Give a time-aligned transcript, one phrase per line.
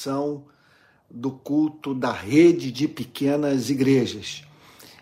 [0.00, 0.44] são
[1.10, 4.44] do culto da rede de pequenas igrejas.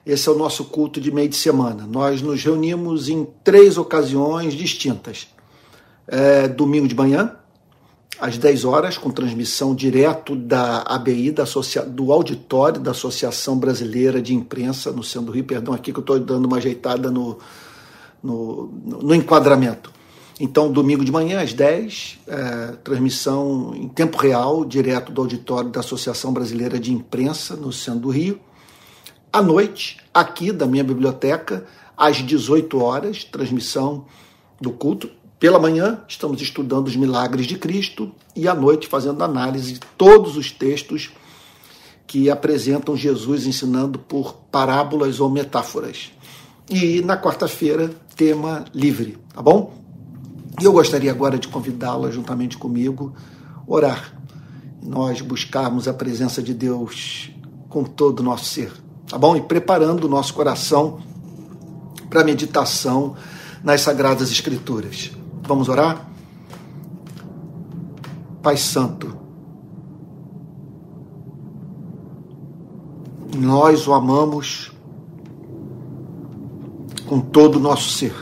[0.07, 1.87] Esse é o nosso culto de meio de semana.
[1.87, 5.29] Nós nos reunimos em três ocasiões distintas.
[6.09, 7.37] É, domingo de manhã,
[8.19, 11.45] às 10 horas, com transmissão direto da ABI, da
[11.89, 15.45] do auditório da Associação Brasileira de Imprensa no Centro do Rio.
[15.45, 17.37] Perdão, aqui que eu estou dando uma ajeitada no,
[18.23, 18.73] no,
[19.03, 19.96] no enquadramento.
[20.39, 25.80] Então, domingo de manhã, às 10, é, transmissão em tempo real, direto do auditório da
[25.80, 28.39] Associação Brasileira de Imprensa, no centro do Rio.
[29.32, 34.05] À noite, aqui da minha biblioteca, às 18 horas, transmissão
[34.61, 35.09] do culto.
[35.41, 40.37] Pela manhã, estamos estudando os milagres de Cristo e à noite, fazendo análise de todos
[40.37, 41.12] os textos
[42.06, 46.12] que apresentam Jesus ensinando por parábolas ou metáforas.
[46.69, 49.86] E na quarta-feira, tema livre, tá bom?
[50.61, 53.15] E eu gostaria agora de convidá-la, juntamente comigo,
[53.67, 54.15] orar.
[54.83, 57.31] Nós buscarmos a presença de Deus
[57.69, 58.73] com todo o nosso ser,
[59.07, 59.37] tá bom?
[59.37, 61.01] E preparando o nosso coração
[62.09, 63.17] para a meditação
[63.63, 65.11] nas Sagradas Escrituras.
[65.43, 66.09] Vamos orar?
[68.43, 69.17] Pai Santo,
[73.37, 74.73] nós o amamos
[77.07, 78.15] com todo o nosso ser.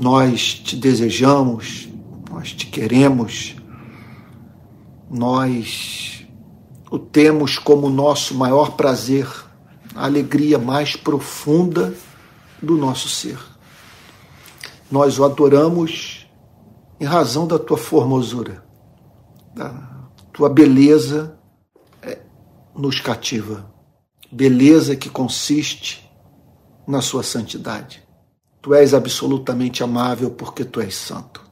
[0.00, 1.88] Nós te desejamos,
[2.30, 3.56] nós te queremos,
[5.10, 6.24] nós
[6.88, 9.28] o temos como nosso maior prazer,
[9.96, 11.92] a alegria mais profunda
[12.62, 13.40] do nosso ser.
[14.88, 16.28] Nós o adoramos
[17.00, 18.64] em razão da tua formosura,
[19.52, 19.70] da
[20.32, 21.36] tua beleza
[22.00, 22.20] é,
[22.72, 23.68] nos cativa.
[24.30, 26.08] Beleza que consiste
[26.86, 28.06] na sua santidade.
[28.68, 31.42] Tu és absolutamente amável porque tu és santo.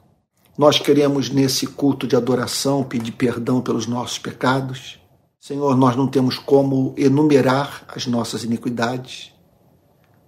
[0.55, 4.99] Nós queremos, nesse culto de adoração, pedir perdão pelos nossos pecados.
[5.39, 9.33] Senhor, nós não temos como enumerar as nossas iniquidades,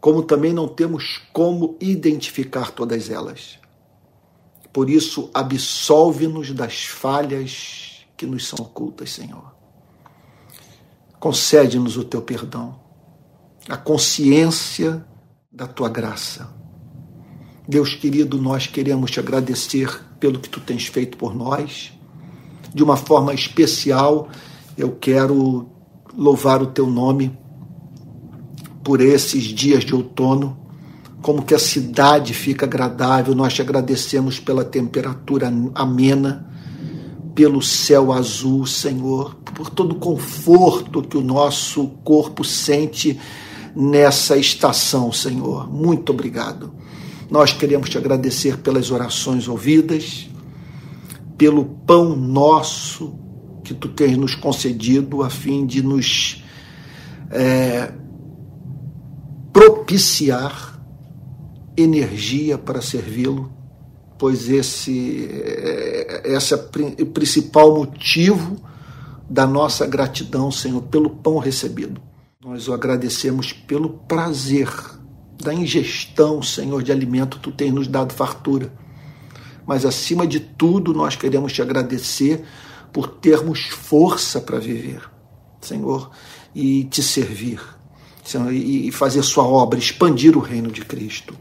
[0.02, 3.60] como também não temos como identificar todas elas.
[4.74, 9.54] Por isso, absolve-nos das falhas que nos são ocultas, Senhor.
[11.20, 12.80] Concede-nos o teu perdão,
[13.68, 15.06] a consciência
[15.52, 16.58] da tua graça
[17.70, 21.94] Deus querido, nós queremos te agradecer pelo que tu tens feito por nós.
[22.74, 24.28] De uma forma especial,
[24.76, 25.70] eu quero
[26.18, 27.32] louvar o teu nome
[28.84, 30.58] por esses dias de outono,
[31.22, 33.36] como que a cidade fica agradável.
[33.36, 36.52] Nós te agradecemos pela temperatura amena,
[37.36, 43.20] pelo céu azul, Senhor, por todo o conforto que o nosso corpo sente
[43.76, 45.72] nessa estação, Senhor.
[45.72, 46.80] Muito obrigado.
[47.30, 50.28] Nós queremos te agradecer pelas orações ouvidas,
[51.38, 53.18] pelo pão nosso
[53.64, 56.44] que tu tens nos concedido a fim de nos
[57.30, 57.94] é,
[59.54, 60.82] propiciar
[61.78, 63.54] energia para servi-lo,
[64.18, 68.58] pois esse, é, esse é o principal motivo
[69.30, 72.02] da nossa gratidão, Senhor, pelo pão recebido.
[72.44, 74.68] Nós o agradecemos pelo prazer
[75.42, 78.72] da ingestão, Senhor, de alimento, tu tens nos dado fartura.
[79.66, 82.44] Mas acima de tudo, nós queremos te agradecer
[82.92, 85.10] por termos força para viver,
[85.62, 86.12] Senhor,
[86.54, 87.62] e te servir,
[88.24, 91.36] Senhor, e fazer sua obra, expandir o reino de Cristo.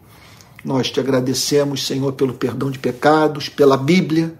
[0.64, 4.34] Nós te agradecemos, Senhor, pelo perdão de pecados, pela Bíblia,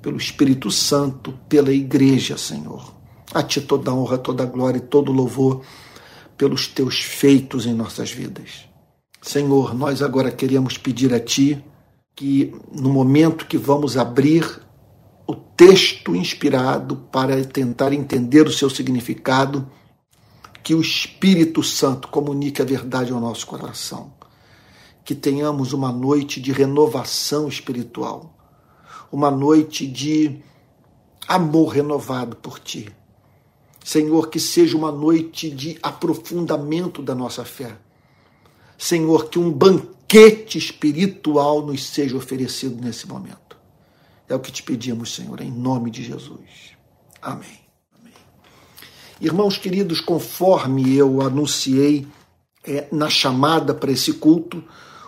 [0.00, 2.94] pelo Espírito Santo, pela Igreja, Senhor.
[3.34, 5.62] A ti toda a honra, toda a glória e todo o louvor
[6.36, 8.67] pelos teus feitos em nossas vidas.
[9.20, 11.62] Senhor, nós agora queremos pedir a Ti
[12.14, 14.62] que, no momento que vamos abrir
[15.26, 19.68] o texto inspirado para tentar entender o seu significado,
[20.62, 24.12] que o Espírito Santo comunique a verdade ao nosso coração.
[25.04, 28.34] Que tenhamos uma noite de renovação espiritual,
[29.10, 30.40] uma noite de
[31.26, 32.88] amor renovado por Ti.
[33.84, 37.76] Senhor, que seja uma noite de aprofundamento da nossa fé
[38.78, 43.58] Senhor, que um banquete espiritual nos seja oferecido nesse momento.
[44.28, 46.76] É o que te pedimos, Senhor, em nome de Jesus.
[47.20, 47.58] Amém.
[48.00, 48.14] Amém.
[49.20, 52.06] Irmãos queridos, conforme eu anunciei
[52.64, 54.62] é, na chamada para esse culto,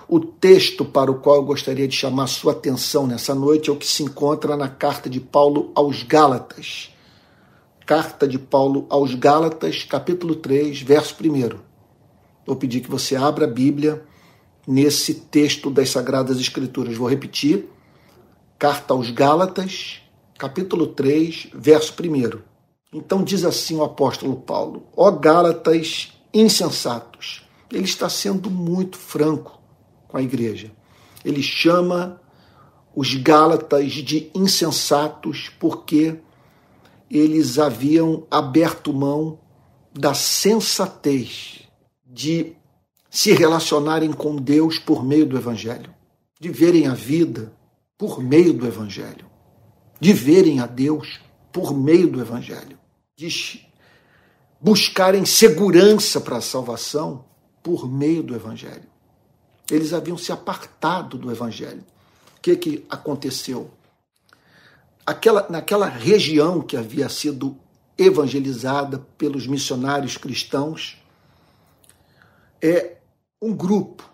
[0.08, 3.76] o texto para o qual eu gostaria de chamar sua atenção nessa noite é o
[3.76, 6.90] que se encontra na carta de Paulo aos Gálatas.
[7.86, 11.69] Carta de Paulo aos Gálatas, capítulo 3, verso 1
[12.46, 14.04] vou pedir que você abra a Bíblia
[14.66, 16.96] nesse texto das Sagradas Escrituras.
[16.96, 17.68] Vou repetir.
[18.58, 20.02] Carta aos Gálatas,
[20.38, 22.40] capítulo 3, verso 1.
[22.92, 27.42] Então diz assim o apóstolo Paulo: Ó Gálatas insensatos.
[27.72, 29.60] Ele está sendo muito franco
[30.08, 30.72] com a igreja.
[31.24, 32.20] Ele chama
[32.94, 36.18] os Gálatas de insensatos porque
[37.10, 39.38] eles haviam aberto mão
[39.92, 41.59] da sensatez
[42.12, 42.56] de
[43.08, 45.94] se relacionarem com Deus por meio do Evangelho,
[46.40, 47.52] de verem a vida
[47.96, 49.26] por meio do Evangelho,
[50.00, 51.20] de verem a Deus
[51.52, 52.78] por meio do Evangelho,
[53.16, 53.64] de
[54.60, 57.24] buscarem segurança para a salvação
[57.62, 58.88] por meio do Evangelho.
[59.70, 61.84] Eles haviam se apartado do Evangelho.
[62.36, 63.70] O que, que aconteceu?
[65.06, 67.56] Aquela, naquela região que havia sido
[67.96, 70.99] evangelizada pelos missionários cristãos,
[72.62, 72.98] é
[73.40, 74.08] um grupo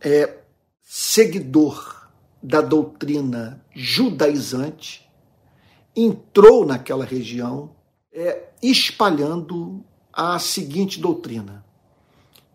[0.00, 0.38] é
[0.82, 2.08] seguidor
[2.42, 5.08] da doutrina judaizante
[5.94, 7.74] entrou naquela região
[8.12, 11.64] é, espalhando a seguinte doutrina: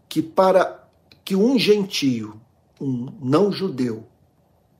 [0.07, 0.87] que para
[1.25, 2.39] que um gentio,
[2.79, 4.07] um não judeu,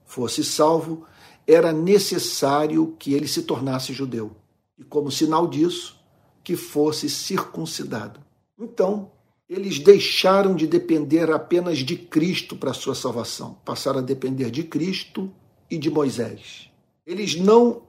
[0.04, 1.06] fosse salvo,
[1.46, 4.36] era necessário que ele se tornasse judeu.
[4.78, 5.98] E como sinal disso,
[6.42, 8.20] que fosse circuncidado.
[8.58, 9.10] Então,
[9.54, 15.30] eles deixaram de depender apenas de Cristo para sua salvação, passaram a depender de Cristo
[15.70, 16.68] e de Moisés.
[17.06, 17.82] Eles não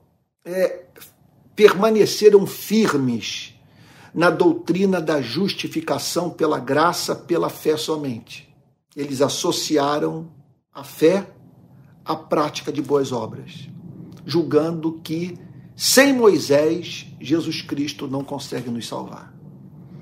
[0.45, 0.85] é,
[1.55, 3.55] permaneceram firmes
[4.13, 8.47] na doutrina da justificação pela graça, pela fé somente.
[8.95, 10.29] Eles associaram
[10.71, 11.27] a fé
[12.05, 13.67] à prática de boas obras,
[14.23, 15.35] julgando que
[15.75, 19.33] sem Moisés, Jesus Cristo não consegue nos salvar.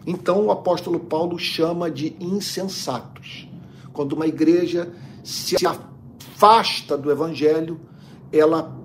[0.06, 3.48] Então o apóstolo Paulo chama de insensatos.
[3.94, 4.92] Quando uma igreja
[5.24, 7.80] se afasta do evangelho,
[8.32, 8.76] ela,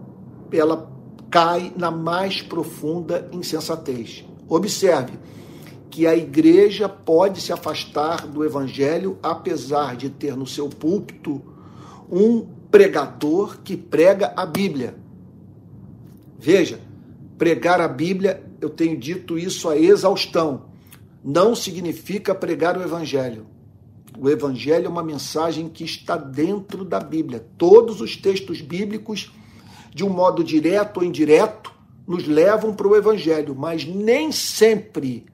[0.52, 0.90] ela
[1.30, 4.24] cai na mais profunda insensatez.
[4.48, 5.18] Observe
[5.90, 11.42] que a igreja pode se afastar do evangelho apesar de ter no seu púlpito
[12.10, 14.94] um pregador que prega a Bíblia.
[16.38, 16.80] Veja,
[17.36, 20.67] pregar a Bíblia, eu tenho dito isso a exaustão
[21.28, 23.46] não significa pregar o Evangelho.
[24.18, 27.46] O Evangelho é uma mensagem que está dentro da Bíblia.
[27.58, 29.30] Todos os textos bíblicos,
[29.94, 31.70] de um modo direto ou indireto,
[32.06, 35.26] nos levam para o Evangelho, mas nem sempre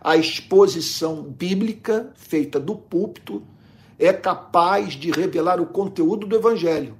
[0.00, 3.42] a exposição bíblica feita do púlpito
[3.98, 6.96] é capaz de revelar o conteúdo do Evangelho.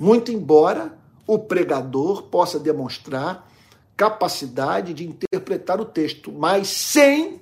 [0.00, 0.96] Muito embora
[1.26, 3.50] o pregador possa demonstrar
[3.96, 7.41] capacidade de interpretar o texto, mas sem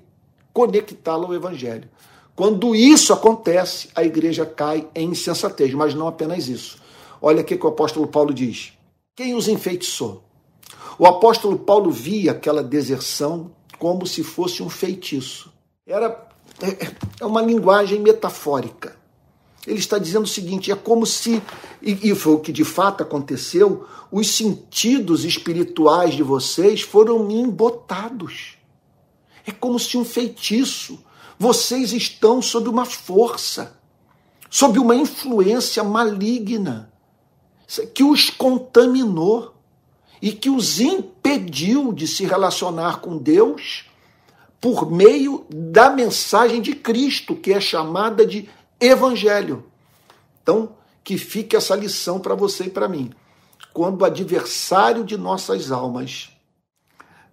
[0.52, 1.88] conectá-la ao Evangelho.
[2.34, 6.78] Quando isso acontece, a igreja cai em insensatez, mas não apenas isso.
[7.20, 8.72] Olha o que o apóstolo Paulo diz.
[9.14, 10.22] Quem os enfeitiçou?
[10.98, 15.52] O apóstolo Paulo via aquela deserção como se fosse um feitiço.
[15.86, 16.28] Era
[16.62, 18.96] é, é uma linguagem metafórica.
[19.66, 21.42] Ele está dizendo o seguinte: é como se,
[21.82, 28.59] e foi o que de fato aconteceu, os sentidos espirituais de vocês foram embotados.
[29.50, 31.02] É como se um feitiço.
[31.36, 33.76] Vocês estão sob uma força,
[34.48, 36.92] sob uma influência maligna
[37.94, 39.54] que os contaminou
[40.22, 43.86] e que os impediu de se relacionar com Deus
[44.60, 48.48] por meio da mensagem de Cristo, que é chamada de
[48.80, 49.64] Evangelho.
[50.42, 53.10] Então, que fique essa lição para você e para mim.
[53.72, 56.30] Quando o adversário de nossas almas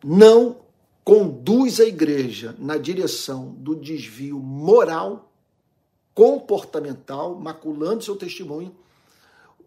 [0.04, 0.67] não
[1.08, 5.32] conduz a igreja na direção do desvio moral,
[6.14, 8.76] comportamental, maculando seu testemunho,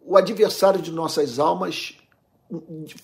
[0.05, 1.97] o adversário de nossas almas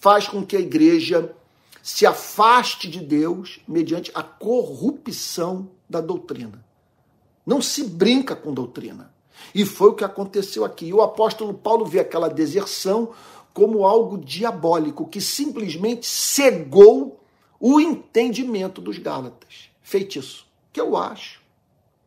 [0.01, 1.35] faz com que a igreja
[1.83, 6.63] se afaste de Deus mediante a corrupção da doutrina.
[7.47, 9.15] Não se brinca com doutrina.
[9.55, 10.93] E foi o que aconteceu aqui.
[10.93, 13.15] O apóstolo Paulo vê aquela deserção
[13.55, 17.23] como algo diabólico que simplesmente cegou
[17.59, 19.71] o entendimento dos Gálatas.
[19.83, 21.41] Feitiço, que eu acho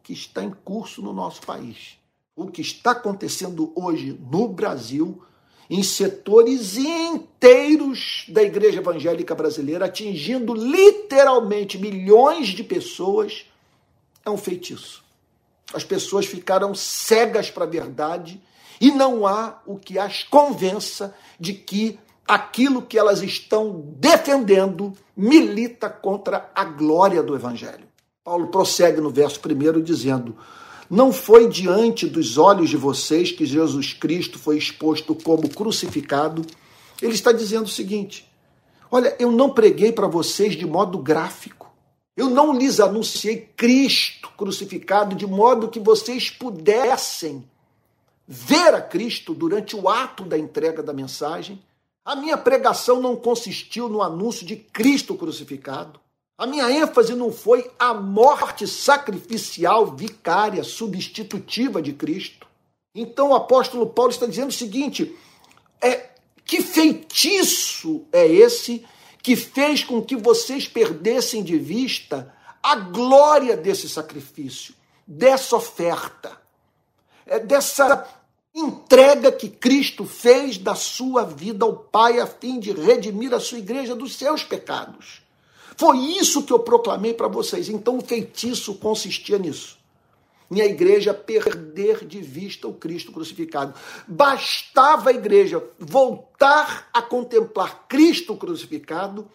[0.04, 1.98] que está em curso no nosso país.
[2.36, 5.22] O que está acontecendo hoje no Brasil,
[5.70, 13.46] em setores inteiros da igreja evangélica brasileira, atingindo literalmente milhões de pessoas,
[14.26, 15.04] é um feitiço.
[15.74, 18.42] As pessoas ficaram cegas para a verdade
[18.82, 25.90] e não há o que as convença de que aquilo que elas estão defendendo milita
[25.90, 27.88] contra a glória do Evangelho.
[28.24, 30.38] Paulo prossegue no verso primeiro dizendo:
[30.88, 36.44] Não foi diante dos olhos de vocês que Jesus Cristo foi exposto como crucificado.
[37.02, 38.30] Ele está dizendo o seguinte:
[38.92, 41.68] Olha, eu não preguei para vocês de modo gráfico.
[42.16, 47.44] Eu não lhes anunciei Cristo crucificado de modo que vocês pudessem
[48.28, 51.60] ver a Cristo durante o ato da entrega da mensagem.
[52.06, 56.00] A minha pregação não consistiu no anúncio de Cristo crucificado.
[56.38, 62.48] A minha ênfase não foi a morte sacrificial, vicária, substitutiva de Cristo.
[62.96, 65.16] Então o apóstolo Paulo está dizendo o seguinte:
[65.82, 66.10] é,
[66.46, 68.86] que feitiço é esse
[69.22, 74.74] que fez com que vocês perdessem de vista a glória desse sacrifício,
[75.06, 76.42] dessa oferta,
[77.26, 78.08] é, dessa
[78.54, 83.60] entrega que Cristo fez da sua vida ao Pai a fim de redimir a sua
[83.60, 85.22] igreja dos seus pecados?
[85.78, 87.70] Foi isso que eu proclamei para vocês.
[87.70, 89.78] Então o feitiço consistia nisso.
[90.52, 93.74] Em a igreja perder de vista o Cristo crucificado.
[94.08, 99.30] Bastava a igreja voltar a contemplar Cristo crucificado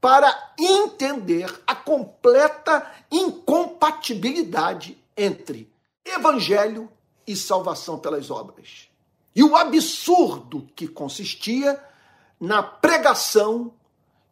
[0.00, 5.70] para entender a completa incompatibilidade entre
[6.04, 6.88] evangelho
[7.26, 8.88] e salvação pelas obras.
[9.34, 11.82] E o absurdo que consistia
[12.40, 13.72] na pregação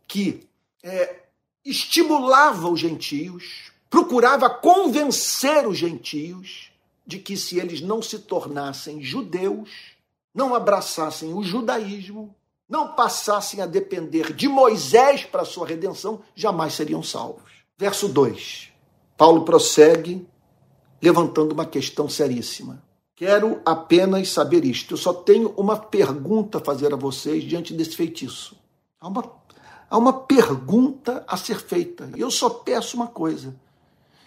[0.07, 0.47] que
[0.83, 1.23] é,
[1.65, 6.71] estimulava os gentios, procurava convencer os gentios
[7.07, 9.71] de que se eles não se tornassem judeus,
[10.35, 12.35] não abraçassem o judaísmo,
[12.69, 17.51] não passassem a depender de Moisés para sua redenção, jamais seriam salvos.
[17.77, 18.69] Verso 2.
[19.17, 20.27] Paulo prossegue
[21.03, 22.83] levantando uma questão seríssima.
[23.17, 24.95] Quero apenas saber isto.
[24.95, 28.57] Eu só tenho uma pergunta a fazer a vocês diante desse feitiço.
[29.01, 29.43] Há uma
[29.93, 32.11] há uma pergunta a ser feita.
[32.17, 33.55] E eu só peço uma coisa: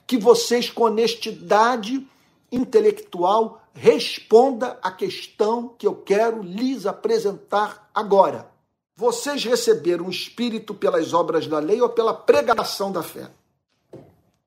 [0.05, 2.07] que vocês, com honestidade
[2.51, 8.47] intelectual, responda a questão que eu quero lhes apresentar agora.
[8.95, 13.29] Vocês receberam o Espírito pelas obras da lei ou pela pregação da fé?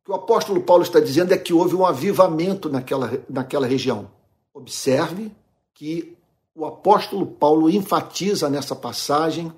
[0.08, 4.10] Que o apóstolo Paulo está dizendo é que houve um avivamento naquela, naquela região.
[4.54, 5.30] Observe
[5.74, 6.16] que
[6.54, 9.52] o apóstolo Paulo enfatiza nessa passagem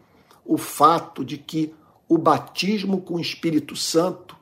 [0.44, 1.72] o fato de que
[2.08, 4.36] o batismo com o Espírito Santo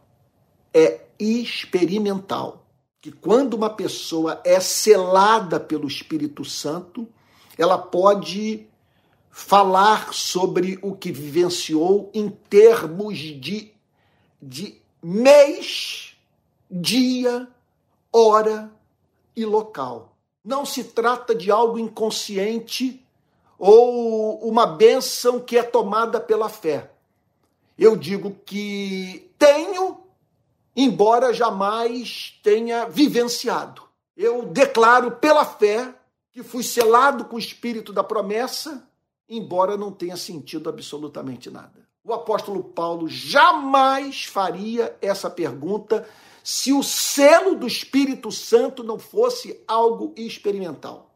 [0.72, 2.64] é experimental.
[3.02, 7.06] Que quando uma pessoa é selada pelo Espírito Santo,
[7.58, 8.66] ela pode
[9.30, 13.74] falar sobre o que vivenciou em termos de,
[14.40, 16.16] de mês,
[16.70, 17.48] dia,
[18.12, 18.70] hora
[19.34, 20.16] e local.
[20.44, 23.04] Não se trata de algo inconsciente
[23.58, 26.90] ou uma bênção que é tomada pela fé.
[27.76, 30.00] Eu digo que tenho,
[30.74, 33.82] embora jamais tenha vivenciado.
[34.16, 35.94] Eu declaro pela fé
[36.32, 38.88] que fui selado com o espírito da promessa,
[39.28, 41.87] embora não tenha sentido absolutamente nada.
[42.08, 46.08] O apóstolo Paulo jamais faria essa pergunta
[46.42, 51.10] se o selo do Espírito Santo não fosse algo experimental.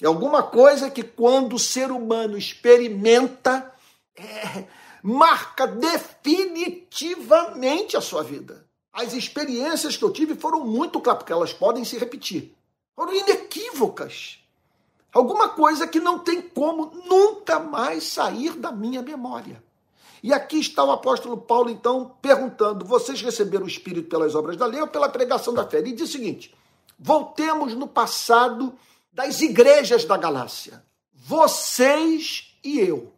[0.00, 3.70] É alguma coisa que, quando o ser humano experimenta,
[4.16, 4.64] é,
[5.02, 8.66] marca definitivamente a sua vida.
[8.90, 12.56] As experiências que eu tive foram muito claras, porque elas podem se repetir.
[12.94, 14.38] Foram inequívocas.
[15.12, 19.65] Alguma coisa que não tem como nunca mais sair da minha memória.
[20.26, 24.66] E aqui está o apóstolo Paulo, então, perguntando: vocês receberam o Espírito pelas obras da
[24.66, 25.78] lei ou pela pregação da fé?
[25.78, 26.52] Ele diz o seguinte:
[26.98, 28.74] voltemos no passado
[29.12, 30.84] das igrejas da Galácia.
[31.14, 33.12] Vocês e eu,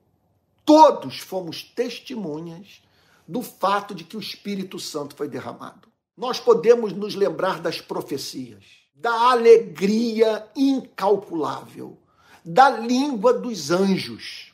[0.66, 2.82] todos fomos testemunhas
[3.26, 5.88] do fato de que o Espírito Santo foi derramado.
[6.14, 11.96] Nós podemos nos lembrar das profecias, da alegria incalculável,
[12.44, 14.52] da língua dos anjos.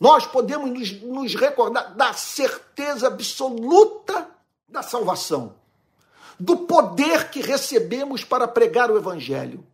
[0.00, 4.28] Nós podemos nos, nos recordar da certeza absoluta
[4.66, 5.54] da salvação,
[6.38, 9.64] do poder que recebemos para pregar o Evangelho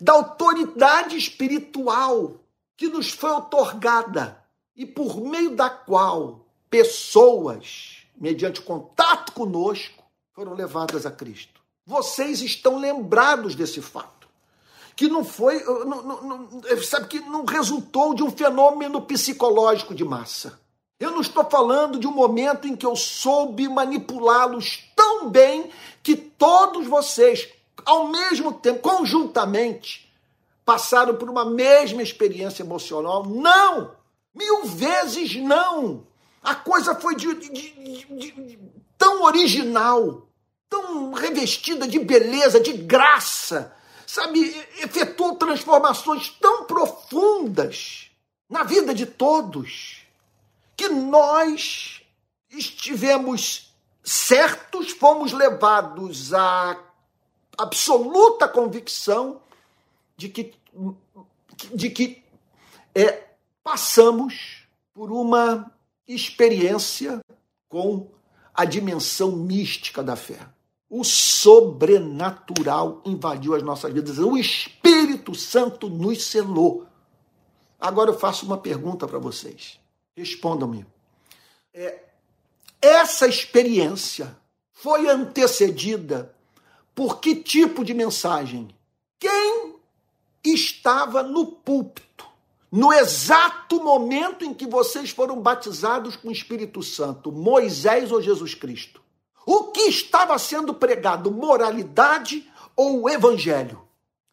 [0.00, 2.36] da autoridade espiritual
[2.76, 4.42] que nos foi otorgada
[4.76, 11.60] e por meio da qual pessoas, mediante contato conosco, foram levadas a Cristo.
[11.84, 14.17] Vocês estão lembrados desse fato.
[14.98, 20.04] Que não foi, não, não, não, sabe, que não resultou de um fenômeno psicológico de
[20.04, 20.58] massa.
[20.98, 25.70] Eu não estou falando de um momento em que eu soube manipulá-los tão bem
[26.02, 27.48] que todos vocês,
[27.84, 30.12] ao mesmo tempo, conjuntamente,
[30.64, 33.24] passaram por uma mesma experiência emocional.
[33.24, 33.92] Não!
[34.34, 36.08] Mil vezes não!
[36.42, 38.58] A coisa foi de, de, de,
[38.98, 40.28] tão original
[40.68, 43.72] tão revestida de beleza, de graça,
[44.08, 44.40] sabe,
[44.78, 48.10] efetuou transformações tão profundas
[48.48, 49.98] na vida de todos,
[50.74, 52.00] que nós
[52.48, 53.70] estivemos
[54.02, 56.82] certos, fomos levados à
[57.58, 59.42] absoluta convicção
[60.16, 60.54] de que,
[61.74, 62.24] de que
[62.94, 63.28] é,
[63.62, 65.70] passamos por uma
[66.06, 67.20] experiência
[67.68, 68.10] com
[68.54, 70.48] a dimensão mística da fé.
[70.90, 74.18] O sobrenatural invadiu as nossas vidas.
[74.18, 76.86] O Espírito Santo nos selou.
[77.78, 79.78] Agora eu faço uma pergunta para vocês.
[80.16, 80.86] Respondam-me.
[81.74, 82.04] É,
[82.80, 84.36] essa experiência
[84.72, 86.34] foi antecedida
[86.94, 88.68] por que tipo de mensagem?
[89.20, 89.76] Quem
[90.42, 92.26] estava no púlpito
[92.70, 98.54] no exato momento em que vocês foram batizados com o Espírito Santo, Moisés ou Jesus
[98.54, 99.00] Cristo?
[99.50, 103.82] O que estava sendo pregado, moralidade ou evangelho?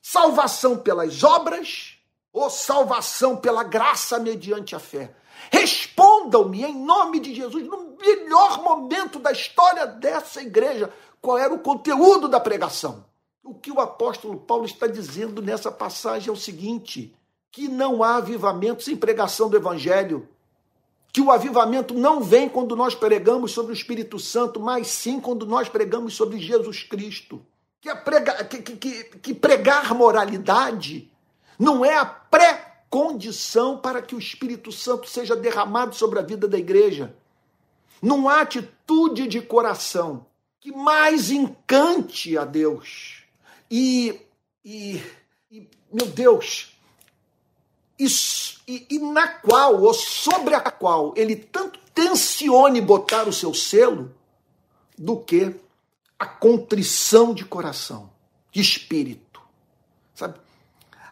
[0.02, 1.98] Salvação pelas obras
[2.34, 5.16] ou salvação pela graça mediante a fé?
[5.50, 11.60] Respondam-me em nome de Jesus, no melhor momento da história dessa igreja, qual era o
[11.60, 13.06] conteúdo da pregação.
[13.42, 17.16] O que o apóstolo Paulo está dizendo nessa passagem é o seguinte:
[17.54, 20.28] que não há avivamento sem pregação do evangelho
[21.16, 25.46] que o avivamento não vem quando nós pregamos sobre o Espírito Santo, mas sim quando
[25.46, 27.42] nós pregamos sobre Jesus Cristo.
[27.80, 31.10] Que, prega, que, que, que pregar moralidade
[31.58, 36.58] não é a pré-condição para que o Espírito Santo seja derramado sobre a vida da
[36.58, 37.16] igreja.
[38.02, 40.26] Não há atitude de coração
[40.60, 43.24] que mais encante a Deus.
[43.72, 44.20] E,
[44.66, 45.02] e,
[45.50, 46.75] e meu Deus,
[47.98, 48.08] e,
[48.68, 54.14] e, e na qual, ou sobre a qual, ele tanto tensione botar o seu selo,
[54.98, 55.56] do que
[56.18, 58.10] a contrição de coração,
[58.52, 59.42] de espírito.
[60.14, 60.40] Sabe?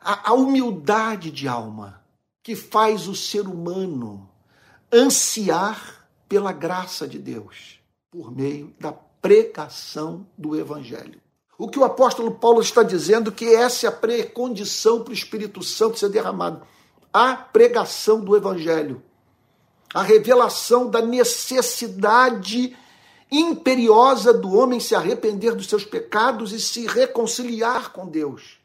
[0.02, 2.02] A, a humildade de alma
[2.42, 4.30] que faz o ser humano
[4.92, 7.80] ansiar pela graça de Deus
[8.12, 11.23] por meio da pregação do Evangelho.
[11.64, 15.64] O que o apóstolo Paulo está dizendo que essa é a precondição para o Espírito
[15.64, 16.62] Santo ser derramado
[17.14, 19.02] a pregação do Evangelho,
[19.94, 22.76] a revelação da necessidade
[23.32, 28.60] imperiosa do homem se arrepender dos seus pecados e se reconciliar com Deus.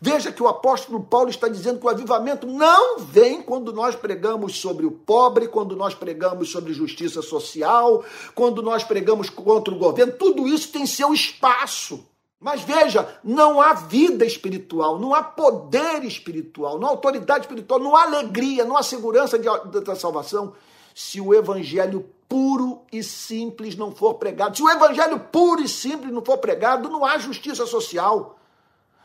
[0.00, 4.58] Veja que o apóstolo Paulo está dizendo que o avivamento não vem quando nós pregamos
[4.58, 8.02] sobre o pobre, quando nós pregamos sobre justiça social,
[8.34, 10.14] quando nós pregamos contra o governo.
[10.14, 12.10] Tudo isso tem seu espaço.
[12.42, 17.94] Mas veja, não há vida espiritual, não há poder espiritual, não há autoridade espiritual, não
[17.94, 19.46] há alegria, não há segurança de,
[19.80, 20.52] da salvação
[20.92, 24.56] se o evangelho puro e simples não for pregado.
[24.56, 28.36] Se o evangelho puro e simples não for pregado, não há justiça social,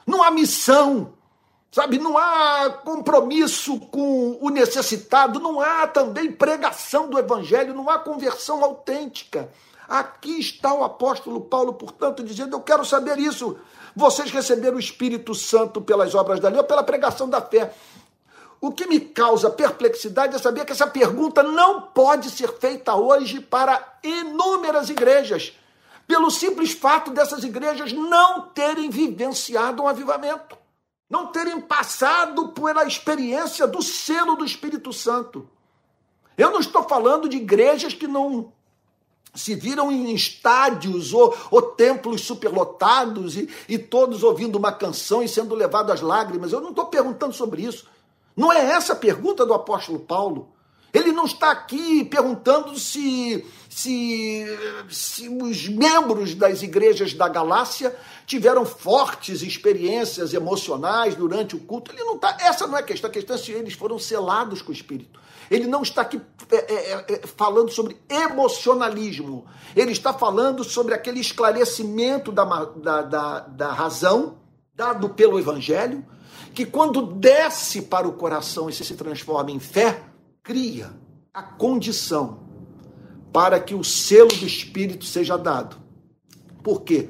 [0.05, 1.13] não há missão,
[1.71, 1.99] sabe?
[1.99, 8.63] Não há compromisso com o necessitado, não há também pregação do evangelho, não há conversão
[8.63, 9.51] autêntica.
[9.87, 13.57] Aqui está o apóstolo Paulo, portanto, dizendo: Eu quero saber isso.
[13.95, 17.73] Vocês receberam o Espírito Santo pelas obras da lei ou pela pregação da fé?
[18.59, 23.39] O que me causa perplexidade é saber que essa pergunta não pode ser feita hoje
[23.39, 25.53] para inúmeras igrejas,
[26.07, 30.57] pelo simples fato dessas igrejas não terem vivenciado um avivamento,
[31.09, 35.47] não terem passado pela experiência do selo do Espírito Santo.
[36.35, 38.51] Eu não estou falando de igrejas que não
[39.37, 45.29] se viram em estádios ou, ou templos superlotados e, e todos ouvindo uma canção e
[45.29, 46.51] sendo levados às lágrimas.
[46.51, 47.87] Eu não estou perguntando sobre isso.
[48.35, 50.49] Não é essa a pergunta do apóstolo Paulo.
[50.93, 54.45] Ele não está aqui perguntando se, se,
[54.89, 57.95] se os membros das igrejas da Galácia
[58.25, 61.91] tiveram fortes experiências emocionais durante o culto.
[61.91, 62.37] Ele não está.
[62.39, 63.09] Essa não é a questão.
[63.09, 65.19] A questão é se eles foram selados com o Espírito.
[65.49, 69.45] Ele não está aqui é, é, é, é, falando sobre emocionalismo.
[69.75, 74.37] Ele está falando sobre aquele esclarecimento da, da, da, da razão
[74.75, 76.05] dado pelo Evangelho,
[76.53, 80.03] que quando desce para o coração e se transforma em fé,
[80.43, 80.91] cria
[81.33, 82.39] a condição
[83.33, 85.77] para que o selo do Espírito seja dado.
[86.63, 87.09] Por quê?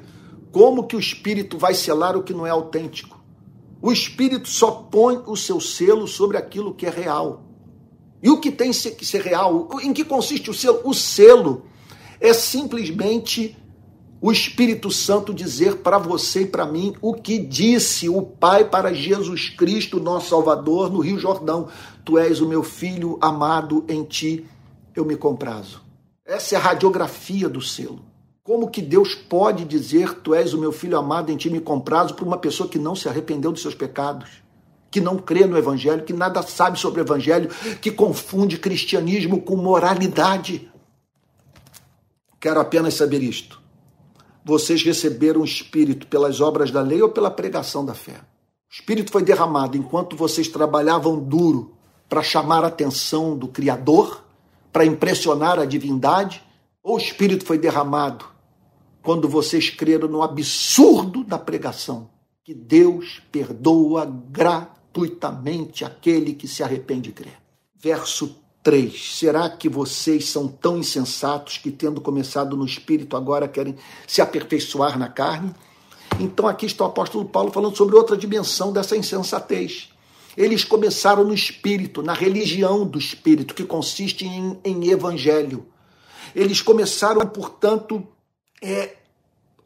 [0.50, 3.18] Como que o Espírito vai selar o que não é autêntico?
[3.80, 7.44] O Espírito só põe o seu selo sobre aquilo que é real.
[8.22, 9.68] E o que tem que ser real?
[9.82, 10.80] Em que consiste o selo?
[10.84, 11.62] O selo
[12.20, 13.56] é simplesmente
[14.20, 18.92] o Espírito Santo dizer para você e para mim o que disse o Pai para
[18.92, 21.68] Jesus Cristo, nosso Salvador, no Rio Jordão:
[22.04, 24.44] Tu és o meu filho amado, em ti
[24.94, 25.80] eu me comprazo.
[26.24, 28.00] Essa é a radiografia do selo.
[28.42, 32.14] Como que Deus pode dizer, tu és o meu filho amado, em ti me comprazo,
[32.14, 34.42] para uma pessoa que não se arrependeu dos seus pecados,
[34.90, 39.56] que não crê no evangelho, que nada sabe sobre o evangelho, que confunde cristianismo com
[39.56, 40.70] moralidade?
[42.40, 43.60] Quero apenas saber isto.
[44.44, 48.20] Vocês receberam o Espírito pelas obras da lei ou pela pregação da fé?
[48.70, 51.74] O Espírito foi derramado enquanto vocês trabalhavam duro
[52.08, 54.24] para chamar a atenção do Criador,
[54.72, 56.42] para impressionar a divindade,
[56.82, 58.24] ou o Espírito foi derramado
[59.02, 62.10] quando vocês creram no absurdo da pregação,
[62.44, 64.06] que Deus perdoa
[64.98, 67.30] gratuitamente aquele que se arrepende e crê.
[67.76, 69.16] Verso 3.
[69.16, 74.98] Será que vocês são tão insensatos que, tendo começado no espírito, agora querem se aperfeiçoar
[74.98, 75.54] na carne?
[76.18, 79.90] Então, aqui está o apóstolo Paulo falando sobre outra dimensão dessa insensatez.
[80.36, 85.66] Eles começaram no espírito, na religião do espírito, que consiste em, em evangelho.
[86.34, 88.06] Eles começaram, portanto,
[88.62, 88.96] é,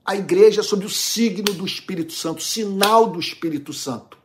[0.05, 4.22] a igreja sob o signo do Espírito Santo, sinal do Espírito Santo.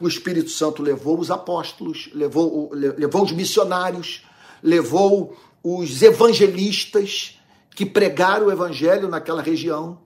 [0.00, 4.22] O Espírito Santo levou os apóstolos, levou, levou os missionários,
[4.62, 7.38] levou os evangelistas
[7.74, 9.98] que pregaram o evangelho naquela região.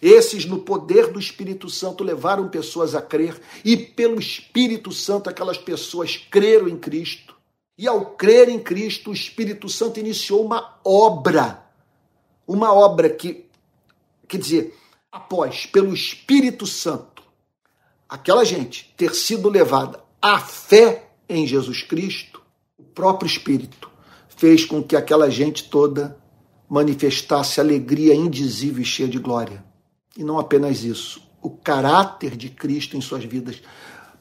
[0.00, 5.56] Esses, no poder do Espírito Santo, levaram pessoas a crer, e pelo Espírito Santo, aquelas
[5.56, 7.34] pessoas creram em Cristo.
[7.78, 11.64] E ao crer em Cristo, o Espírito Santo iniciou uma obra.
[12.46, 13.46] Uma obra que,
[14.28, 14.74] quer dizer,
[15.10, 17.15] após, pelo Espírito Santo,
[18.08, 22.42] aquela gente ter sido levada à fé em Jesus Cristo,
[22.78, 23.90] o próprio Espírito
[24.28, 26.18] fez com que aquela gente toda
[26.68, 29.64] manifestasse alegria indizível e cheia de glória.
[30.16, 33.62] E não apenas isso, o caráter de Cristo em suas vidas.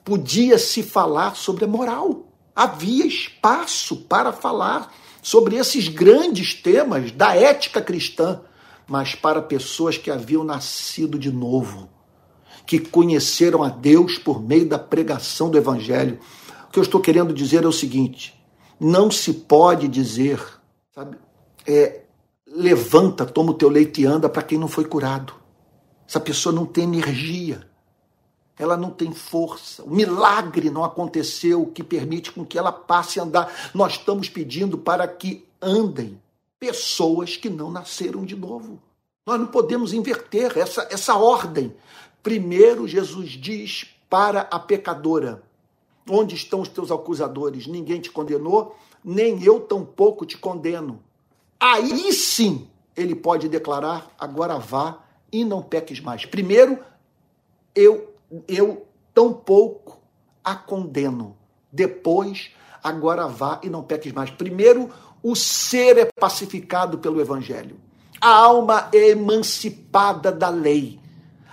[0.03, 2.31] Podia se falar sobre a moral.
[2.55, 8.41] Havia espaço para falar sobre esses grandes temas da ética cristã,
[8.87, 11.89] mas para pessoas que haviam nascido de novo,
[12.65, 16.19] que conheceram a Deus por meio da pregação do Evangelho.
[16.67, 18.39] O que eu estou querendo dizer é o seguinte:
[18.79, 20.41] não se pode dizer,
[20.93, 21.17] sabe,
[21.67, 22.01] é,
[22.47, 25.33] levanta, toma o teu leite e anda para quem não foi curado.
[26.07, 27.67] Essa pessoa não tem energia,
[28.57, 29.83] ela não tem força.
[29.83, 33.71] O milagre não aconteceu que permite com que ela passe a andar.
[33.73, 36.19] Nós estamos pedindo para que andem
[36.59, 38.79] pessoas que não nasceram de novo.
[39.25, 41.73] Nós não podemos inverter essa, essa ordem.
[42.25, 45.43] Primeiro, Jesus diz para a pecadora:
[46.09, 47.67] Onde estão os teus acusadores?
[47.67, 51.03] Ninguém te condenou, nem eu tampouco te condeno.
[51.59, 56.25] Aí sim ele pode declarar: agora vá e não peques mais.
[56.25, 56.79] Primeiro,
[57.75, 58.11] eu
[58.47, 60.01] eu tampouco
[60.43, 61.37] a condeno.
[61.71, 62.49] Depois,
[62.83, 64.31] agora vá e não peques mais.
[64.31, 64.89] Primeiro,
[65.21, 67.79] o ser é pacificado pelo evangelho.
[68.19, 71.04] A alma é emancipada da lei.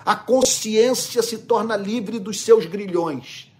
[0.04, 3.52] A consciência se torna livre dos seus grilhões.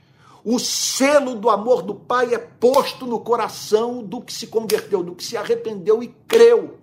[0.44, 5.14] O selo do amor do Pai é posto no coração do que se converteu, do
[5.14, 6.78] que se arrependeu e creu.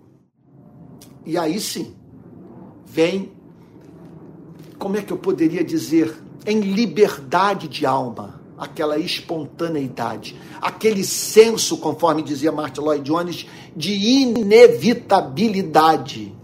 [1.26, 1.94] E aí sim,
[2.86, 3.32] vem,
[4.78, 12.22] como é que eu poderia dizer, em liberdade de alma, aquela espontaneidade, aquele senso, conforme
[12.22, 13.46] dizia Martin Lloyd Jones,
[13.76, 16.34] de inevitabilidade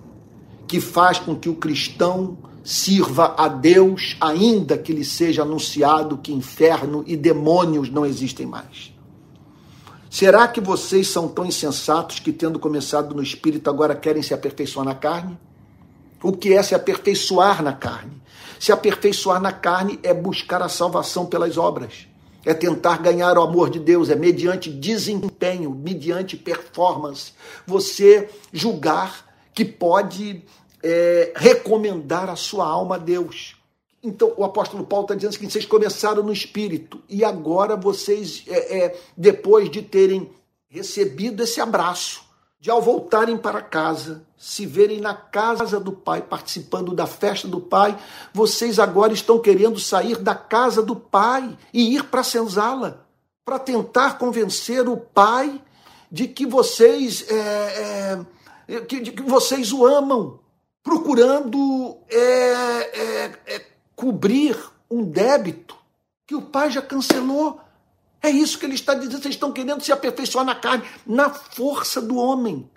[0.67, 6.33] que faz com que o cristão sirva a Deus, ainda que lhe seja anunciado que
[6.33, 8.93] inferno e demônios não existem mais.
[10.11, 14.85] Será que vocês são tão insensatos que, tendo começado no espírito, agora querem se aperfeiçoar
[14.85, 15.39] na carne?
[16.21, 18.21] O que é se aperfeiçoar na carne?
[18.59, 22.09] Se aperfeiçoar na carne é buscar a salvação pelas obras,
[22.45, 27.33] é tentar ganhar o amor de Deus, é mediante desempenho, mediante performance,
[27.65, 29.25] você julgar
[29.55, 30.43] que pode
[30.89, 33.57] é, recomendar a sua alma a Deus.
[34.01, 38.79] Então, o apóstolo Paulo está dizendo que vocês começaram no espírito e agora vocês, é,
[38.79, 40.31] é, depois de terem
[40.69, 42.25] recebido esse abraço,
[42.61, 47.61] de ao voltarem para casa, se verem na casa do Pai, participando da festa do
[47.61, 47.99] Pai,
[48.33, 53.05] vocês agora estão querendo sair da casa do Pai e ir para a senzala,
[53.45, 55.61] para tentar convencer o Pai
[56.13, 58.25] de que vocês é,
[58.69, 60.39] é, que, de que vocês o amam,
[60.87, 64.57] procurando é, é, é, cobrir
[64.89, 65.77] um débito
[66.25, 67.61] que o pai já cancelou.
[68.23, 69.21] É isso que ele está dizendo.
[69.21, 72.71] Vocês estão querendo se aperfeiçoar na carne, na força do homem.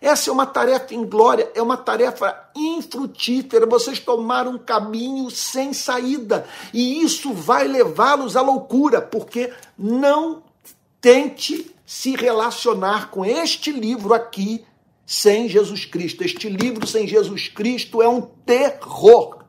[0.00, 3.64] Essa é uma tarefa inglória, é uma tarefa infrutífera.
[3.64, 6.44] Vocês tomaram um caminho sem saída.
[6.74, 10.42] E isso vai levá-los à loucura, porque não
[11.00, 14.64] tente se relacionar com este livro aqui
[15.12, 16.24] sem Jesus Cristo.
[16.24, 19.44] Este livro sem Jesus Cristo é um terror.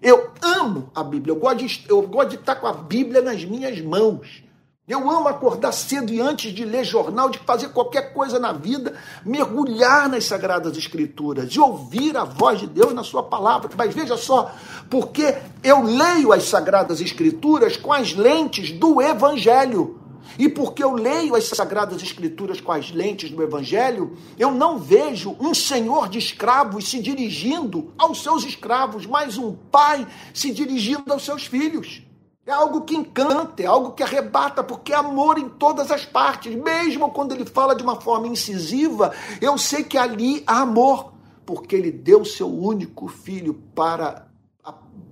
[0.00, 3.44] Eu amo a Bíblia, eu gosto, de, eu gosto de estar com a Bíblia nas
[3.44, 4.42] minhas mãos.
[4.88, 8.94] Eu amo acordar cedo e antes de ler jornal, de fazer qualquer coisa na vida,
[9.22, 13.68] mergulhar nas Sagradas Escrituras, de ouvir a voz de Deus na Sua palavra.
[13.76, 14.50] Mas veja só,
[14.88, 20.05] porque eu leio as Sagradas Escrituras com as lentes do Evangelho.
[20.38, 25.36] E porque eu leio as Sagradas Escrituras com as lentes do Evangelho, eu não vejo
[25.40, 31.24] um senhor de escravos se dirigindo aos seus escravos, mas um pai se dirigindo aos
[31.24, 32.02] seus filhos.
[32.46, 36.54] É algo que encanta, é algo que arrebata, porque é amor em todas as partes.
[36.54, 41.12] Mesmo quando ele fala de uma forma incisiva, eu sei que ali há amor,
[41.44, 44.28] porque ele deu seu único filho para,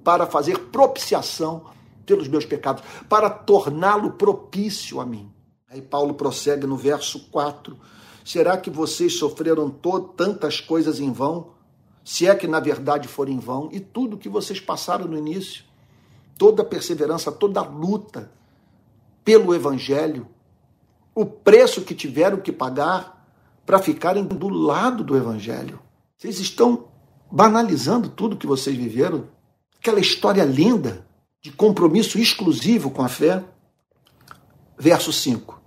[0.04, 1.64] para fazer propiciação
[2.04, 5.30] pelos meus pecados, para torná-lo propício a mim.
[5.68, 7.76] Aí Paulo prossegue no verso 4:
[8.24, 9.70] Será que vocês sofreram
[10.16, 11.54] tantas coisas em vão?
[12.04, 15.64] Se é que na verdade for em vão, e tudo que vocês passaram no início?
[16.36, 18.30] toda a perseverança, toda a luta
[19.24, 20.28] pelo Evangelho,
[21.14, 23.26] o preço que tiveram que pagar
[23.64, 25.80] para ficarem do lado do Evangelho.
[26.16, 26.88] Vocês estão
[27.30, 29.28] banalizando tudo que vocês viveram,
[29.78, 31.06] aquela história linda
[31.44, 33.44] de compromisso exclusivo com a fé.
[34.78, 35.60] Verso 5: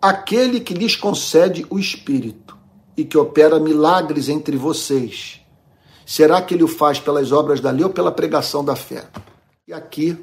[0.00, 2.56] Aquele que lhes concede o Espírito
[2.96, 5.42] e que opera milagres entre vocês,
[6.06, 9.06] será que ele o faz pelas obras da lei ou pela pregação da fé?
[9.68, 10.18] E aqui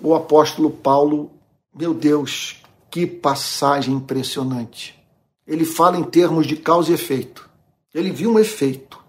[0.00, 1.32] o apóstolo Paulo,
[1.74, 4.96] meu Deus, que passagem impressionante.
[5.44, 7.50] Ele fala em termos de causa e efeito.
[7.92, 9.02] Ele viu um efeito,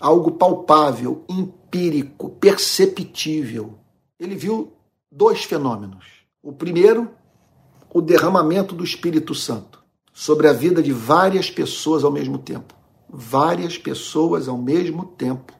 [0.00, 1.24] algo palpável,
[1.72, 3.78] empírico, perceptível.
[4.20, 4.74] Ele viu
[5.10, 6.04] dois fenômenos.
[6.42, 7.10] O primeiro,
[7.92, 9.82] o derramamento do Espírito Santo
[10.12, 12.74] sobre a vida de várias pessoas ao mesmo tempo.
[13.08, 15.54] Várias pessoas ao mesmo tempo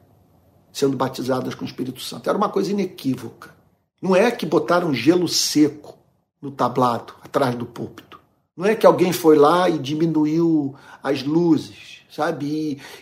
[0.71, 2.27] sendo batizadas com o Espírito Santo.
[2.27, 3.53] Era uma coisa inequívoca.
[4.01, 5.97] Não é que botaram gelo seco
[6.41, 8.19] no tablado, atrás do púlpito.
[8.57, 12.45] Não é que alguém foi lá e diminuiu as luzes, sabe?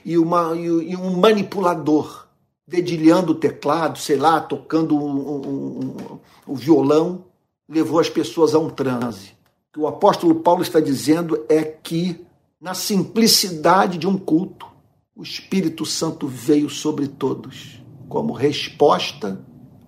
[0.05, 2.27] E, e, uma, e, e um manipulador
[2.71, 7.25] dedilhando o teclado, sei lá, tocando o um, um, um, violão,
[7.67, 9.31] levou as pessoas a um transe.
[9.69, 12.25] O que o apóstolo Paulo está dizendo é que,
[12.61, 14.65] na simplicidade de um culto,
[15.13, 19.45] o Espírito Santo veio sobre todos, como resposta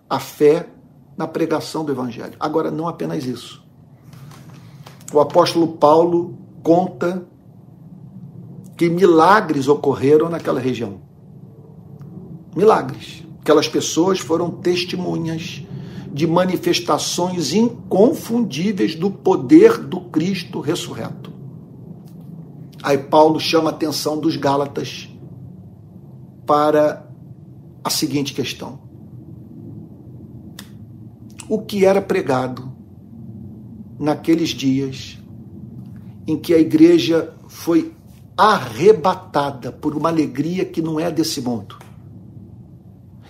[0.10, 0.68] à fé
[1.16, 2.36] na pregação do Evangelho.
[2.38, 3.64] Agora, não apenas isso.
[5.14, 7.26] O apóstolo Paulo conta
[8.76, 11.13] que milagres ocorreram naquela região.
[12.56, 13.24] Milagres.
[13.42, 15.64] Aquelas pessoas foram testemunhas
[16.12, 21.34] de manifestações inconfundíveis do poder do Cristo ressurreto.
[22.82, 25.10] Aí Paulo chama a atenção dos Gálatas
[26.46, 27.10] para
[27.84, 28.80] a seguinte questão:
[31.50, 32.72] O que era pregado
[34.00, 35.18] naqueles dias
[36.28, 37.94] em que a igreja foi
[38.38, 41.78] arrebatada por uma alegria que não é desse mundo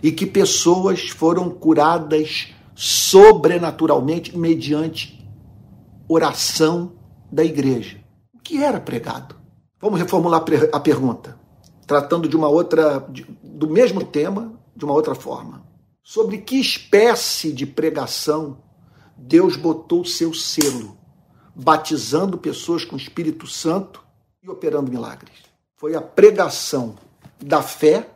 [0.03, 5.27] e que pessoas foram curadas sobrenaturalmente mediante
[6.07, 6.91] oração
[7.31, 7.97] da igreja.
[8.33, 9.35] O que era pregado?
[9.79, 11.41] Vamos reformular a pergunta
[11.85, 13.05] tratando de uma outra,
[13.43, 15.63] do mesmo tema, de uma outra forma.
[16.03, 18.57] Sobre que espécie de pregação
[19.15, 20.97] Deus botou o seu selo,
[21.55, 24.03] batizando pessoas com o Espírito Santo
[24.41, 25.31] e operando milagres?
[25.75, 26.95] Foi a pregação
[27.39, 28.09] da fé,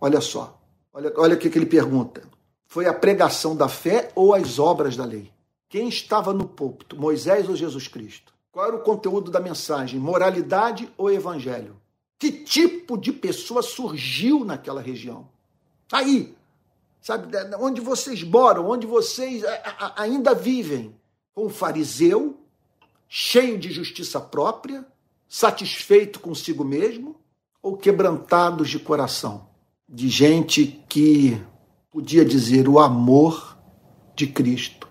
[0.00, 0.60] olha só,
[0.92, 2.22] olha, olha o que, que ele pergunta.
[2.66, 5.30] Foi a pregação da fé ou as obras da lei?
[5.68, 8.32] Quem estava no púlpito, Moisés ou Jesus Cristo?
[8.50, 9.98] Qual era o conteúdo da mensagem?
[9.98, 11.80] Moralidade ou evangelho?
[12.18, 15.28] Que tipo de pessoa surgiu naquela região?
[15.90, 16.36] Aí,
[17.00, 19.42] sabe, onde vocês moram, onde vocês
[19.96, 20.94] ainda vivem.
[21.36, 22.38] Um fariseu,
[23.08, 24.86] cheio de justiça própria,
[25.28, 27.16] satisfeito consigo mesmo,
[27.62, 29.51] ou quebrantados de coração?
[29.92, 31.38] De gente que
[31.90, 33.58] podia dizer o amor
[34.16, 34.88] de Cristo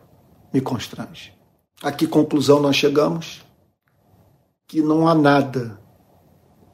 [0.54, 1.34] me constrange.
[1.82, 3.44] A que conclusão nós chegamos?
[4.68, 5.82] Que não há nada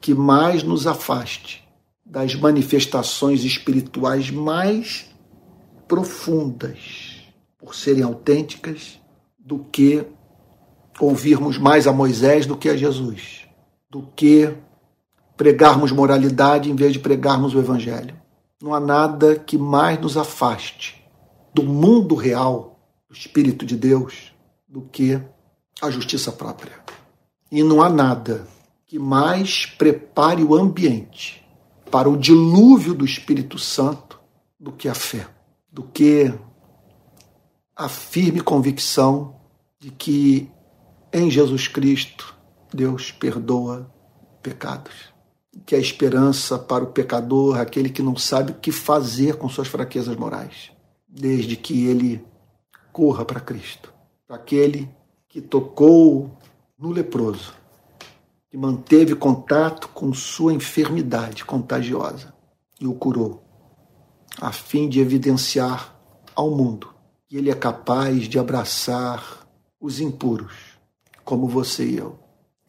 [0.00, 1.66] que mais nos afaste
[2.04, 5.08] das manifestações espirituais mais
[5.86, 7.22] profundas,
[7.58, 9.00] por serem autênticas,
[9.38, 10.06] do que
[11.00, 13.46] ouvirmos mais a Moisés do que a Jesus,
[13.90, 14.54] do que
[15.38, 18.14] pregarmos moralidade em vez de pregarmos o Evangelho.
[18.60, 21.00] Não há nada que mais nos afaste
[21.54, 24.34] do mundo real, do Espírito de Deus,
[24.68, 25.22] do que
[25.80, 26.72] a justiça própria.
[27.52, 28.48] E não há nada
[28.84, 31.46] que mais prepare o ambiente
[31.88, 34.20] para o dilúvio do Espírito Santo
[34.58, 35.28] do que a fé,
[35.72, 36.34] do que
[37.76, 39.36] a firme convicção
[39.78, 40.50] de que
[41.12, 42.36] em Jesus Cristo
[42.74, 43.88] Deus perdoa
[44.42, 45.07] pecados.
[45.66, 49.68] Que a esperança para o pecador, aquele que não sabe o que fazer com suas
[49.68, 50.70] fraquezas morais,
[51.06, 52.24] desde que ele
[52.92, 53.92] corra para Cristo.
[54.26, 54.88] Para aquele
[55.28, 56.30] que tocou
[56.78, 57.54] no leproso,
[58.50, 62.32] que manteve contato com sua enfermidade contagiosa
[62.80, 63.42] e o curou,
[64.40, 65.94] a fim de evidenciar
[66.34, 66.94] ao mundo
[67.28, 69.46] que ele é capaz de abraçar
[69.78, 70.78] os impuros,
[71.24, 72.18] como você e eu,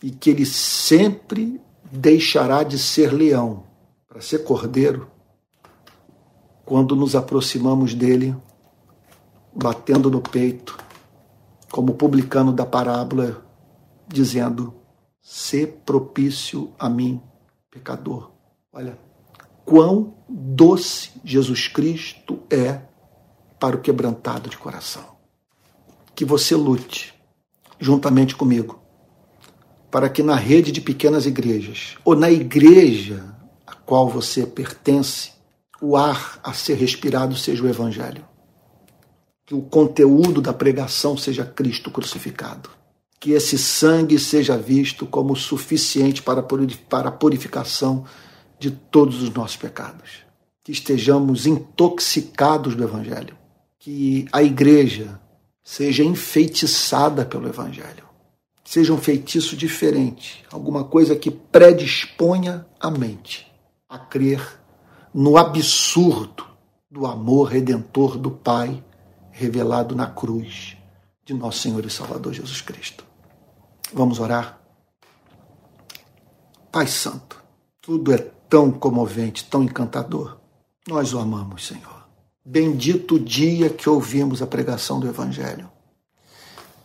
[0.04, 3.64] e que ele sempre deixará de ser leão
[4.08, 5.10] para ser cordeiro
[6.66, 8.36] quando nos aproximamos dele,
[9.56, 10.78] batendo no peito,
[11.72, 13.44] como publicano da parábola,
[14.08, 14.74] dizendo:
[15.22, 17.22] "Se propício a mim,
[17.72, 18.32] pecador".
[18.72, 19.00] Olha,
[19.66, 22.82] quão doce Jesus Cristo é
[23.60, 25.18] para o quebrantado de coração.
[26.16, 27.14] Que você lute
[27.80, 28.80] juntamente comigo
[29.90, 35.32] para que na rede de pequenas igrejas ou na igreja a qual você pertence,
[35.82, 38.26] o ar a ser respirado seja o evangelho.
[39.46, 42.70] Que o conteúdo da pregação seja Cristo crucificado.
[43.20, 46.42] Que esse sangue seja visto como suficiente para
[47.08, 48.06] a purificação
[48.60, 50.24] de todos os nossos pecados.
[50.64, 53.40] Que estejamos intoxicados do Evangelho
[53.80, 55.20] que a igreja
[55.64, 58.09] seja enfeitiçada pelo Evangelho.
[58.70, 63.52] Seja um feitiço diferente, alguma coisa que predisponha a mente
[63.90, 64.62] a crer
[65.12, 66.46] no absurdo
[66.88, 68.86] do amor redentor do Pai
[69.32, 70.78] revelado na cruz
[71.26, 73.04] de nosso Senhor e Salvador Jesus Cristo.
[73.92, 74.62] Vamos orar?
[76.72, 77.44] Pai Santo,
[77.82, 80.38] tudo é tão comovente, tão encantador.
[80.88, 82.08] Nós o amamos, Senhor.
[82.46, 85.72] Bendito o dia que ouvimos a pregação do Evangelho,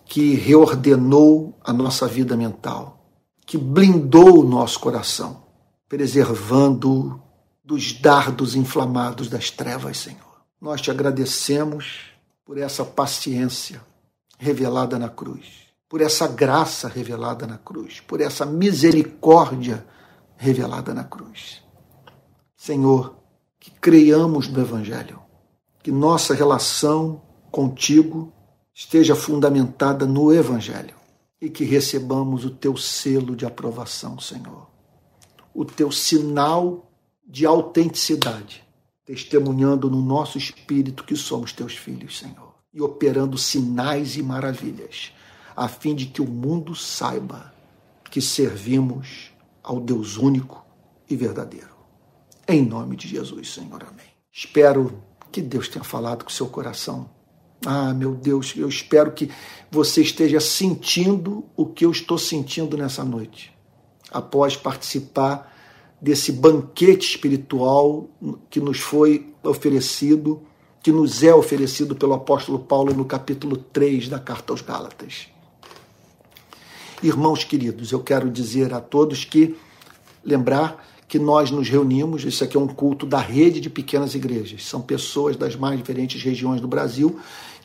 [0.05, 3.05] que reordenou a nossa vida mental,
[3.47, 5.45] que blindou o nosso coração,
[5.88, 7.21] preservando
[7.64, 10.43] dos dardos inflamados das trevas, Senhor.
[10.61, 12.11] Nós te agradecemos
[12.45, 13.83] por essa paciência
[14.38, 19.87] revelada na cruz, por essa graça revelada na cruz, por essa misericórdia
[20.37, 21.62] revelada na cruz.
[22.57, 23.17] Senhor,
[23.59, 25.21] que creiamos no Evangelho,
[25.83, 28.34] que nossa relação contigo
[28.75, 30.97] esteja fundamentada no Evangelho
[31.41, 34.67] e que recebamos o teu selo de aprovação, Senhor.
[35.55, 36.91] O teu sinal
[37.25, 38.65] de autenticidade,
[39.05, 45.13] testemunhando no nosso espírito que somos teus filhos, Senhor, e operando sinais e maravilhas,
[45.55, 47.55] a fim de que o mundo saiba
[48.11, 49.31] que servimos
[49.63, 50.65] ao Deus único
[51.09, 51.75] e verdadeiro.
[52.47, 53.85] Em nome de Jesus, Senhor.
[53.85, 54.07] Amém.
[54.33, 57.09] Espero que Deus tenha falado com seu coração.
[57.64, 59.31] Ah, meu Deus, eu espero que
[59.70, 63.53] você esteja sentindo o que eu estou sentindo nessa noite,
[64.11, 65.53] após participar
[66.00, 68.09] desse banquete espiritual
[68.50, 70.42] que nos foi oferecido,
[70.83, 75.29] que nos é oferecido pelo apóstolo Paulo no capítulo 3 da carta aos Gálatas.
[77.03, 79.57] Irmãos queridos, eu quero dizer a todos que
[80.22, 82.24] lembrar que nós nos reunimos.
[82.24, 84.64] Isso aqui é um culto da rede de pequenas igrejas.
[84.66, 87.18] São pessoas das mais diferentes regiões do Brasil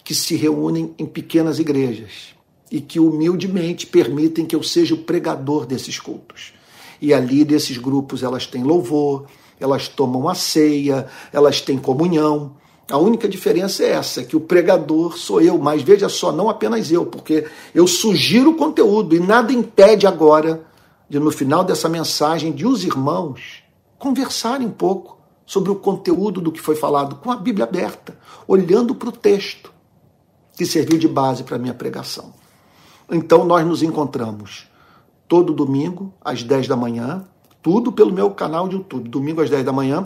[0.09, 2.33] que se reúnem em pequenas igrejas
[2.71, 6.51] e que humildemente permitem que eu seja o pregador desses cultos.
[6.99, 9.27] E ali desses grupos elas têm louvor,
[9.59, 12.55] elas tomam a ceia, elas têm comunhão.
[12.89, 16.91] A única diferença é essa, que o pregador sou eu, mas veja só, não apenas
[16.91, 17.45] eu, porque
[17.75, 20.65] eu sugiro o conteúdo e nada impede agora
[21.07, 23.61] de no final dessa mensagem de os irmãos
[23.99, 28.17] conversarem um pouco sobre o conteúdo do que foi falado com a Bíblia aberta,
[28.47, 29.77] olhando para o texto
[30.59, 32.33] que serviu de base para a minha pregação.
[33.09, 34.67] Então nós nos encontramos
[35.25, 37.23] todo domingo às 10 da manhã,
[37.61, 40.03] tudo pelo meu canal de YouTube, domingo às 10 da manhã,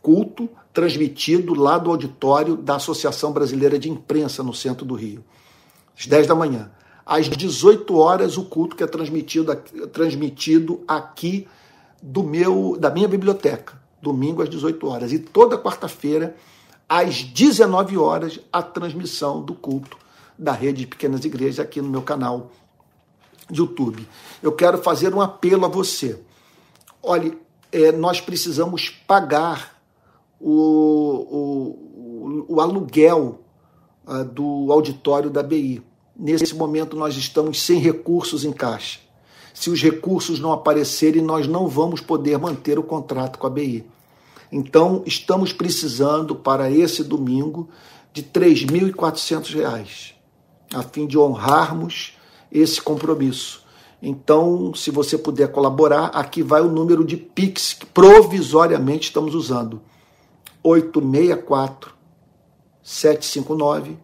[0.00, 5.24] culto transmitido lá do auditório da Associação Brasileira de Imprensa no centro do Rio.
[5.98, 6.70] Às 10 da manhã
[7.04, 9.52] às 18 horas o culto que é transmitido,
[9.90, 11.48] transmitido aqui
[12.00, 16.36] do meu da minha biblioteca, domingo às 18 horas e toda quarta-feira
[16.88, 19.96] às 19 horas a transmissão do culto
[20.38, 22.50] da rede de pequenas igrejas aqui no meu canal
[23.50, 24.06] de YouTube.
[24.42, 26.20] Eu quero fazer um apelo a você.
[27.02, 27.38] Olhe,
[27.72, 29.80] é, nós precisamos pagar
[30.40, 31.74] o,
[32.46, 33.40] o, o aluguel
[34.06, 35.82] uh, do auditório da BI.
[36.16, 38.98] Nesse momento, nós estamos sem recursos em caixa,
[39.54, 43.86] Se os recursos não aparecerem, nós não vamos poder manter o contrato com a BI.
[44.50, 47.68] Então, estamos precisando para esse domingo
[48.12, 50.14] de R$ 3.400,
[50.74, 52.16] a fim de honrarmos
[52.50, 53.66] esse compromisso.
[54.00, 59.82] Então, se você puder colaborar, aqui vai o número de Pix que provisoriamente estamos usando.
[60.62, 61.94] 864
[62.82, 63.98] 759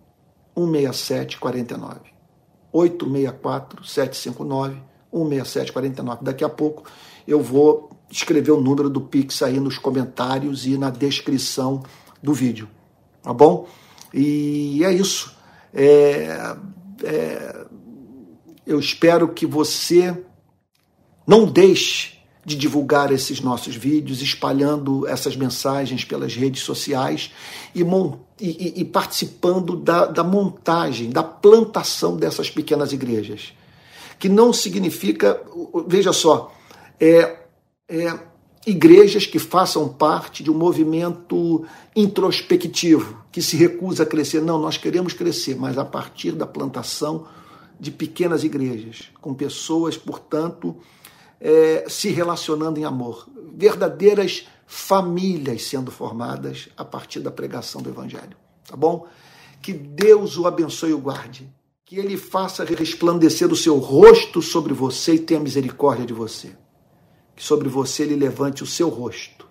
[0.57, 2.01] 16749.
[2.73, 6.25] 864 759 16749.
[6.25, 6.85] Daqui a pouco
[7.27, 11.83] eu vou escrever o número do Pix aí nos comentários e na descrição
[12.23, 12.69] do vídeo.
[13.23, 13.67] Tá bom?
[14.13, 15.35] E é isso.
[15.73, 16.57] É,
[17.03, 17.67] é,
[18.67, 20.17] eu espero que você
[21.27, 27.33] não deixe de divulgar esses nossos vídeos, espalhando essas mensagens pelas redes sociais
[27.75, 27.83] e,
[28.41, 33.55] e, e participando da, da montagem, da plantação dessas pequenas igrejas.
[34.19, 35.43] Que não significa,
[35.87, 36.53] veja só,
[37.01, 37.39] é,
[37.89, 38.19] é,
[38.67, 44.41] igrejas que façam parte de um movimento introspectivo, que se recusa a crescer.
[44.41, 47.27] Não, nós queremos crescer, mas a partir da plantação
[47.79, 50.77] de pequenas igrejas, com pessoas, portanto,
[51.41, 53.29] é, se relacionando em amor.
[53.55, 58.37] Verdadeiras famílias sendo formadas a partir da pregação do Evangelho.
[58.67, 59.07] Tá bom?
[59.61, 61.49] Que Deus o abençoe e o guarde.
[61.87, 66.57] Que Ele faça resplandecer o seu rosto sobre você e tenha misericórdia de você.
[67.37, 69.47] Que sobre você Ele levante o seu rosto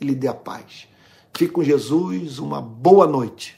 [0.00, 0.86] e lhe dê a paz.
[1.34, 3.50] Fique com Jesus, uma boa noite.